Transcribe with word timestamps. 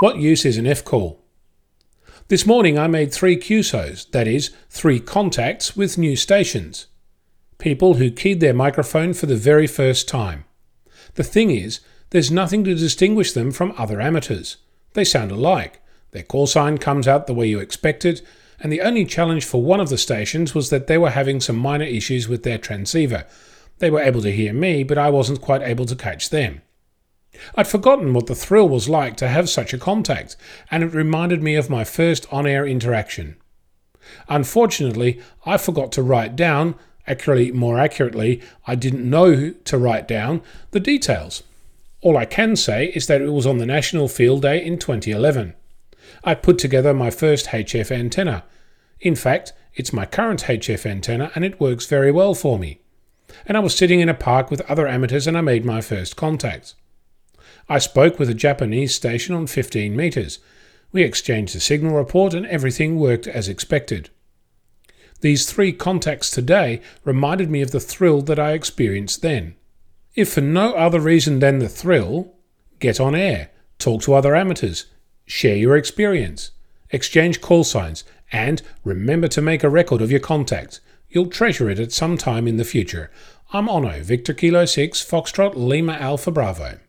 What 0.00 0.16
use 0.16 0.46
is 0.46 0.56
an 0.56 0.66
F 0.66 0.82
call? 0.82 1.20
This 2.28 2.46
morning 2.46 2.78
I 2.78 2.86
made 2.86 3.12
three 3.12 3.36
QSOs, 3.36 4.10
that 4.12 4.26
is, 4.26 4.48
three 4.70 4.98
contacts 4.98 5.76
with 5.76 5.98
new 5.98 6.16
stations. 6.16 6.86
People 7.58 7.94
who 7.94 8.10
keyed 8.10 8.40
their 8.40 8.54
microphone 8.54 9.12
for 9.12 9.26
the 9.26 9.36
very 9.36 9.66
first 9.66 10.08
time. 10.08 10.46
The 11.16 11.22
thing 11.22 11.50
is, 11.50 11.80
there's 12.08 12.30
nothing 12.30 12.64
to 12.64 12.74
distinguish 12.74 13.32
them 13.32 13.52
from 13.52 13.74
other 13.76 14.00
amateurs. 14.00 14.56
They 14.94 15.04
sound 15.04 15.32
alike. 15.32 15.82
Their 16.12 16.22
call 16.22 16.46
sign 16.46 16.78
comes 16.78 17.06
out 17.06 17.26
the 17.26 17.34
way 17.34 17.48
you 17.48 17.58
expect 17.58 18.06
it, 18.06 18.22
and 18.58 18.72
the 18.72 18.80
only 18.80 19.04
challenge 19.04 19.44
for 19.44 19.62
one 19.62 19.80
of 19.80 19.90
the 19.90 19.98
stations 19.98 20.54
was 20.54 20.70
that 20.70 20.86
they 20.86 20.96
were 20.96 21.10
having 21.10 21.42
some 21.42 21.56
minor 21.56 21.84
issues 21.84 22.26
with 22.26 22.42
their 22.42 22.56
transceiver. 22.56 23.26
They 23.80 23.90
were 23.90 24.00
able 24.00 24.22
to 24.22 24.32
hear 24.32 24.54
me, 24.54 24.82
but 24.82 24.96
I 24.96 25.10
wasn't 25.10 25.42
quite 25.42 25.60
able 25.60 25.84
to 25.84 25.94
catch 25.94 26.30
them. 26.30 26.62
I'd 27.54 27.68
forgotten 27.68 28.12
what 28.12 28.26
the 28.26 28.34
thrill 28.34 28.68
was 28.68 28.88
like 28.88 29.16
to 29.18 29.28
have 29.28 29.48
such 29.48 29.72
a 29.72 29.78
contact, 29.78 30.36
and 30.70 30.82
it 30.82 30.92
reminded 30.92 31.42
me 31.42 31.54
of 31.54 31.70
my 31.70 31.84
first 31.84 32.26
on 32.32 32.46
air 32.46 32.66
interaction. 32.66 33.36
Unfortunately, 34.28 35.20
I 35.46 35.56
forgot 35.56 35.92
to 35.92 36.02
write 36.02 36.34
down, 36.36 36.74
actually, 37.06 37.52
more 37.52 37.78
accurately, 37.78 38.42
I 38.66 38.74
didn't 38.74 39.08
know 39.08 39.50
to 39.52 39.78
write 39.78 40.08
down 40.08 40.42
the 40.72 40.80
details. 40.80 41.42
All 42.02 42.16
I 42.16 42.24
can 42.24 42.56
say 42.56 42.86
is 42.94 43.06
that 43.06 43.20
it 43.20 43.30
was 43.30 43.46
on 43.46 43.58
the 43.58 43.66
National 43.66 44.08
Field 44.08 44.42
Day 44.42 44.64
in 44.64 44.78
2011. 44.78 45.54
I 46.24 46.34
put 46.34 46.58
together 46.58 46.94
my 46.94 47.10
first 47.10 47.46
HF 47.46 47.90
antenna. 47.90 48.44
In 49.00 49.14
fact, 49.14 49.52
it's 49.74 49.92
my 49.92 50.06
current 50.06 50.44
HF 50.44 50.86
antenna 50.86 51.30
and 51.34 51.44
it 51.44 51.60
works 51.60 51.86
very 51.86 52.10
well 52.10 52.34
for 52.34 52.58
me. 52.58 52.80
And 53.46 53.56
I 53.56 53.60
was 53.60 53.76
sitting 53.76 54.00
in 54.00 54.08
a 54.08 54.14
park 54.14 54.50
with 54.50 54.62
other 54.62 54.88
amateurs 54.88 55.26
and 55.26 55.36
I 55.36 55.42
made 55.42 55.64
my 55.64 55.80
first 55.80 56.16
contact. 56.16 56.74
I 57.70 57.78
spoke 57.78 58.18
with 58.18 58.28
a 58.28 58.34
Japanese 58.34 58.96
station 58.96 59.32
on 59.32 59.46
15 59.46 59.94
metres. 59.94 60.40
We 60.90 61.04
exchanged 61.04 61.54
a 61.54 61.60
signal 61.60 61.94
report 61.94 62.34
and 62.34 62.44
everything 62.46 62.98
worked 62.98 63.28
as 63.28 63.48
expected. 63.48 64.10
These 65.20 65.46
three 65.46 65.72
contacts 65.72 66.32
today 66.32 66.82
reminded 67.04 67.48
me 67.48 67.62
of 67.62 67.70
the 67.70 67.78
thrill 67.78 68.22
that 68.22 68.40
I 68.40 68.54
experienced 68.54 69.22
then. 69.22 69.54
If 70.16 70.32
for 70.32 70.40
no 70.40 70.72
other 70.72 70.98
reason 70.98 71.38
than 71.38 71.60
the 71.60 71.68
thrill, 71.68 72.34
get 72.80 72.98
on 72.98 73.14
air, 73.14 73.50
talk 73.78 74.02
to 74.02 74.14
other 74.14 74.34
amateurs, 74.34 74.86
share 75.24 75.54
your 75.54 75.76
experience, 75.76 76.50
exchange 76.90 77.40
call 77.40 77.62
signs, 77.62 78.02
and 78.32 78.62
remember 78.82 79.28
to 79.28 79.40
make 79.40 79.62
a 79.62 79.70
record 79.70 80.02
of 80.02 80.10
your 80.10 80.18
contact. 80.18 80.80
You'll 81.08 81.30
treasure 81.30 81.70
it 81.70 81.78
at 81.78 81.92
some 81.92 82.18
time 82.18 82.48
in 82.48 82.56
the 82.56 82.64
future. 82.64 83.12
I'm 83.52 83.68
Onno, 83.68 84.02
Victor 84.02 84.34
Kilo 84.34 84.64
6, 84.64 85.08
Foxtrot 85.08 85.54
Lima 85.54 85.92
Alpha 85.92 86.32
Bravo. 86.32 86.80